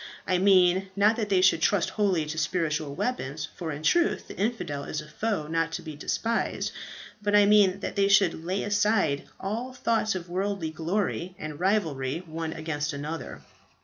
I 0.25 0.39
mean, 0.39 0.89
not 0.95 1.15
that 1.17 1.29
they 1.29 1.41
should 1.41 1.61
trust 1.61 1.91
wholly 1.91 2.25
to 2.25 2.37
spiritual 2.39 2.95
weapons 2.95 3.47
for 3.55 3.71
in 3.71 3.83
truth 3.83 4.27
the 4.29 4.35
infidel 4.35 4.83
is 4.83 4.99
a 4.99 5.07
foe 5.07 5.45
not 5.45 5.71
to 5.73 5.83
be 5.83 5.95
despised 5.95 6.71
but 7.21 7.35
I 7.35 7.45
mean, 7.45 7.81
that 7.81 7.95
they 7.95 8.07
should 8.07 8.43
lay 8.43 8.63
aside 8.63 9.25
all 9.39 9.73
thoughts 9.73 10.15
of 10.15 10.27
worldly 10.27 10.71
glory, 10.71 11.35
and 11.37 11.59
rivalry 11.59 12.23
one 12.25 12.51
against 12.53 12.93
another." 12.93 13.43